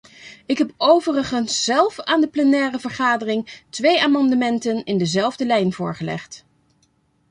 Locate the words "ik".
0.45-0.57